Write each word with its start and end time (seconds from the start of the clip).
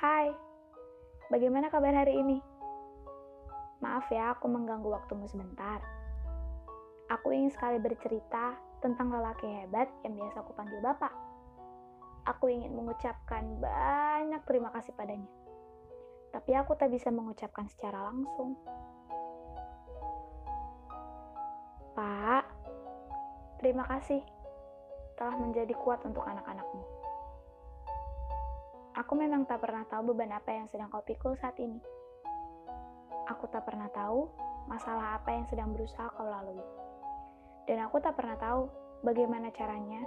Hai, 0.00 0.32
bagaimana 1.28 1.68
kabar 1.68 1.92
hari 1.92 2.16
ini? 2.16 2.40
Maaf 3.84 4.08
ya, 4.08 4.32
aku 4.32 4.48
mengganggu 4.48 4.88
waktumu 4.88 5.28
sebentar. 5.28 5.76
Aku 7.12 7.28
ingin 7.36 7.52
sekali 7.52 7.76
bercerita 7.76 8.56
tentang 8.80 9.12
lelaki 9.12 9.44
hebat 9.44 9.92
yang 10.00 10.16
biasa 10.16 10.40
aku 10.40 10.56
panggil 10.56 10.80
Bapak. 10.80 11.12
Aku 12.32 12.48
ingin 12.48 12.72
mengucapkan 12.72 13.44
banyak 13.60 14.40
terima 14.48 14.72
kasih 14.72 14.96
padanya. 14.96 15.28
Tapi 16.32 16.50
aku 16.56 16.72
tak 16.80 16.88
bisa 16.96 17.12
mengucapkan 17.12 17.68
secara 17.68 18.08
langsung. 18.08 18.56
Pak, 21.92 22.48
terima 23.60 23.84
kasih 23.84 24.24
telah 25.20 25.36
menjadi 25.36 25.76
kuat 25.76 26.00
untuk 26.08 26.24
anak-anakmu. 26.24 26.99
Aku 29.00 29.16
memang 29.16 29.48
tak 29.48 29.64
pernah 29.64 29.80
tahu 29.88 30.12
beban 30.12 30.28
apa 30.28 30.52
yang 30.52 30.68
sedang 30.68 30.92
kau 30.92 31.00
pikul 31.00 31.32
saat 31.40 31.56
ini. 31.56 31.80
Aku 33.32 33.48
tak 33.48 33.64
pernah 33.64 33.88
tahu 33.88 34.28
masalah 34.68 35.16
apa 35.16 35.32
yang 35.32 35.48
sedang 35.48 35.72
berusaha 35.72 36.12
kau 36.12 36.28
lalui. 36.28 36.60
Dan 37.64 37.80
aku 37.80 37.96
tak 38.04 38.20
pernah 38.20 38.36
tahu 38.36 38.68
bagaimana 39.00 39.48
caranya 39.56 40.04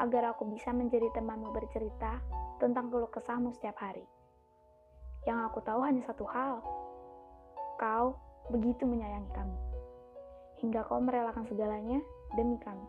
agar 0.00 0.32
aku 0.32 0.48
bisa 0.48 0.72
menjadi 0.72 1.04
temanmu 1.12 1.52
bercerita 1.52 2.16
tentang 2.64 2.88
keluh 2.88 3.12
kesahmu 3.12 3.52
setiap 3.60 3.76
hari. 3.76 4.08
Yang 5.28 5.44
aku 5.52 5.60
tahu 5.60 5.84
hanya 5.84 6.00
satu 6.08 6.24
hal. 6.24 6.64
Kau 7.76 8.16
begitu 8.48 8.88
menyayangi 8.88 9.30
kami. 9.36 9.58
Hingga 10.64 10.80
kau 10.88 10.96
merelakan 10.96 11.44
segalanya 11.44 12.00
demi 12.32 12.56
kami. 12.56 12.88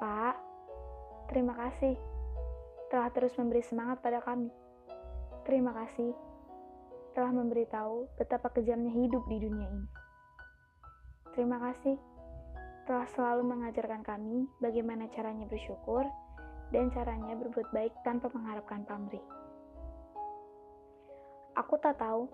Pak, 0.00 0.40
terima 1.28 1.52
kasih 1.52 2.17
telah 2.88 3.12
terus 3.12 3.36
memberi 3.36 3.60
semangat 3.60 4.00
pada 4.00 4.24
kami. 4.24 4.48
Terima 5.44 5.72
kasih 5.76 6.12
telah 7.12 7.32
memberitahu 7.32 8.08
betapa 8.16 8.48
kejamnya 8.52 8.92
hidup 8.92 9.24
di 9.28 9.36
dunia 9.40 9.68
ini. 9.68 9.88
Terima 11.36 11.60
kasih 11.60 11.96
telah 12.88 13.04
selalu 13.12 13.44
mengajarkan 13.44 14.00
kami 14.00 14.48
bagaimana 14.64 15.12
caranya 15.12 15.44
bersyukur 15.44 16.08
dan 16.72 16.88
caranya 16.92 17.36
berbuat 17.36 17.68
baik 17.72 17.92
tanpa 18.04 18.32
mengharapkan 18.32 18.84
pamrih. 18.88 19.24
Aku 21.56 21.76
tak 21.80 22.00
tahu 22.00 22.28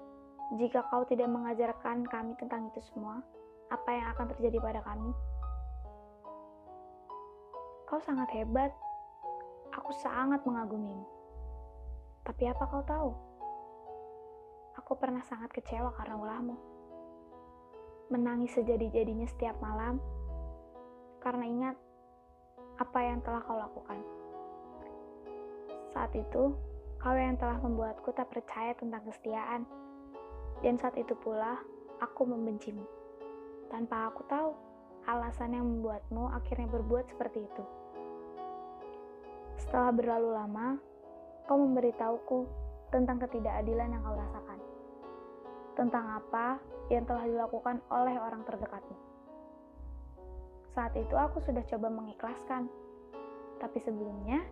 jika 0.61 0.87
kau 0.93 1.03
tidak 1.09 1.27
mengajarkan 1.27 2.07
kami 2.07 2.37
tentang 2.39 2.71
itu 2.71 2.79
semua, 2.93 3.25
apa 3.73 3.91
yang 3.91 4.07
akan 4.15 4.27
terjadi 4.37 4.59
pada 4.61 4.81
kami. 4.85 5.11
Kau 7.89 7.99
sangat 8.05 8.29
hebat 8.37 8.71
Aku 9.85 9.93
sangat 10.01 10.41
mengagumimu. 10.49 11.05
Tapi 12.25 12.49
apa 12.49 12.65
kau 12.73 12.81
tahu? 12.89 13.13
Aku 14.81 14.97
pernah 14.97 15.21
sangat 15.29 15.53
kecewa 15.53 15.93
karena 15.93 16.17
ulahmu. 16.17 16.57
Menangis 18.09 18.57
sejadi-jadinya 18.57 19.29
setiap 19.29 19.61
malam 19.61 20.01
karena 21.21 21.45
ingat 21.45 21.77
apa 22.81 22.97
yang 23.05 23.21
telah 23.29 23.45
kau 23.45 23.61
lakukan. 23.61 24.01
Saat 25.93 26.17
itu, 26.17 26.57
kau 26.97 27.13
yang 27.21 27.37
telah 27.37 27.61
membuatku 27.61 28.09
tak 28.17 28.33
percaya 28.33 28.73
tentang 28.81 29.05
kesetiaan. 29.05 29.69
Dan 30.65 30.81
saat 30.81 30.97
itu 30.97 31.13
pula, 31.13 31.61
aku 32.01 32.25
membencimu. 32.25 32.89
Tanpa 33.69 34.09
aku 34.09 34.25
tahu 34.33 34.57
alasan 35.05 35.53
yang 35.53 35.69
membuatmu 35.69 36.33
akhirnya 36.33 36.73
berbuat 36.73 37.05
seperti 37.13 37.45
itu. 37.45 37.84
Setelah 39.61 39.91
berlalu 39.95 40.31
lama, 40.35 40.67
kau 41.45 41.59
memberitahuku 41.61 42.47
tentang 42.95 43.19
ketidakadilan 43.23 43.95
yang 43.95 44.03
kau 44.03 44.17
rasakan. 44.17 44.59
Tentang 45.75 46.05
apa 46.23 46.63
yang 46.93 47.03
telah 47.09 47.25
dilakukan 47.27 47.83
oleh 47.91 48.17
orang 48.21 48.47
terdekatmu. 48.47 48.97
Saat 50.75 50.95
itu 50.99 51.15
aku 51.15 51.39
sudah 51.43 51.63
coba 51.71 51.89
mengikhlaskan. 51.91 52.67
Tapi 53.63 53.79
sebelumnya, 53.79 54.43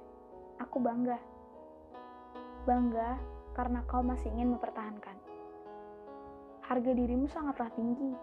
aku 0.62 0.78
bangga. 0.78 1.18
Bangga 2.62 3.18
karena 3.58 3.82
kau 3.90 4.00
masih 4.00 4.30
ingin 4.30 4.54
mempertahankan. 4.54 5.18
Harga 6.62 6.90
dirimu 6.94 7.26
sangatlah 7.26 7.68
tinggi. 7.74 8.14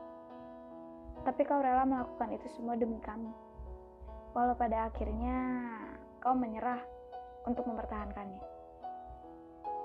Tapi 1.27 1.41
kau 1.43 1.59
rela 1.59 1.83
melakukan 1.83 2.31
itu 2.31 2.47
semua 2.55 2.79
demi 2.79 2.97
kami. 3.03 3.29
Walau 4.31 4.55
pada 4.55 4.87
akhirnya 4.87 5.35
kau 6.19 6.35
menyerah 6.35 6.79
untuk 7.47 7.63
mempertahankannya. 7.65 8.43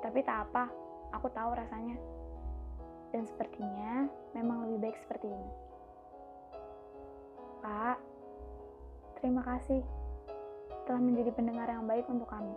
Tapi 0.02 0.20
tak 0.26 0.50
apa, 0.50 0.68
aku 1.14 1.30
tahu 1.30 1.54
rasanya. 1.54 1.96
Dan 3.14 3.24
sepertinya 3.24 4.10
memang 4.34 4.66
lebih 4.66 4.90
baik 4.90 4.98
seperti 4.98 5.30
ini. 5.30 5.52
Pak, 7.62 7.96
terima 9.22 9.40
kasih 9.46 9.80
telah 10.84 11.00
menjadi 11.00 11.30
pendengar 11.32 11.70
yang 11.70 11.86
baik 11.88 12.04
untuk 12.10 12.28
kami. 12.28 12.52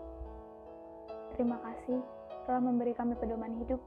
Terima 1.38 1.62
kasih 1.64 2.02
telah 2.50 2.60
memberi 2.60 2.92
kami 2.98 3.14
pedoman 3.16 3.56
hidup. 3.62 3.80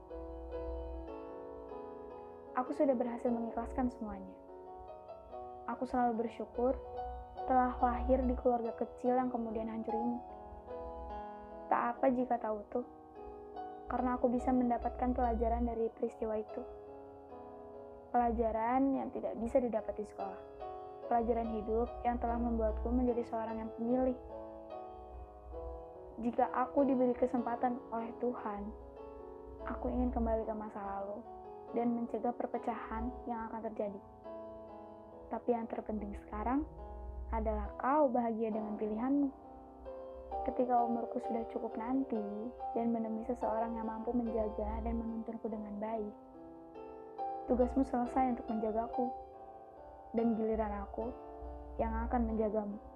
Aku 2.57 2.71
sudah 2.73 2.95
berhasil 2.95 3.29
mengikhlaskan 3.29 3.91
semuanya. 3.93 4.33
Aku 5.69 5.85
selalu 5.85 6.25
bersyukur 6.25 6.73
telah 7.51 7.75
lahir 7.83 8.23
di 8.23 8.31
keluarga 8.39 8.71
kecil 8.79 9.19
yang 9.19 9.27
kemudian 9.27 9.67
hancur 9.67 9.91
ini. 9.91 10.15
Tak 11.67 11.99
apa 11.99 12.07
jika 12.15 12.39
tahu 12.39 12.63
tuh, 12.71 12.87
karena 13.91 14.15
aku 14.15 14.31
bisa 14.31 14.55
mendapatkan 14.55 15.11
pelajaran 15.11 15.67
dari 15.67 15.91
peristiwa 15.91 16.39
itu. 16.39 16.63
Pelajaran 18.15 18.95
yang 18.95 19.11
tidak 19.11 19.35
bisa 19.43 19.59
didapat 19.59 19.99
di 19.99 20.07
sekolah. 20.07 20.39
Pelajaran 21.11 21.51
hidup 21.59 21.91
yang 22.07 22.15
telah 22.23 22.39
membuatku 22.39 22.87
menjadi 22.87 23.27
seorang 23.27 23.59
yang 23.59 23.69
pemilih. 23.75 24.19
Jika 26.23 26.55
aku 26.55 26.87
diberi 26.87 27.11
kesempatan 27.19 27.75
oleh 27.91 28.15
Tuhan, 28.23 28.63
aku 29.67 29.91
ingin 29.91 30.07
kembali 30.15 30.47
ke 30.47 30.55
masa 30.55 30.79
lalu 30.79 31.19
dan 31.75 31.91
mencegah 31.99 32.31
perpecahan 32.31 33.11
yang 33.27 33.51
akan 33.51 33.59
terjadi. 33.67 34.01
Tapi 35.27 35.49
yang 35.51 35.67
terpenting 35.67 36.15
sekarang, 36.27 36.63
adalah 37.31 37.67
kau 37.79 38.11
bahagia 38.11 38.51
dengan 38.51 38.75
pilihanmu. 38.75 39.31
Ketika 40.47 40.73
umurku 40.83 41.21
sudah 41.27 41.43
cukup 41.51 41.75
nanti 41.79 42.23
dan 42.75 42.91
menemui 42.91 43.23
seseorang 43.27 43.77
yang 43.77 43.87
mampu 43.87 44.11
menjaga 44.11 44.83
dan 44.83 44.99
menuntunku 44.99 45.47
dengan 45.47 45.75
baik, 45.79 46.13
tugasmu 47.47 47.83
selesai 47.87 48.37
untuk 48.37 48.47
menjagaku, 48.47 49.05
dan 50.11 50.35
giliran 50.35 50.73
aku 50.83 51.07
yang 51.79 51.93
akan 52.07 52.27
menjagamu. 52.27 52.90